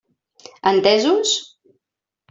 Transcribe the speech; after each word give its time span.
Entesos? 0.71 1.29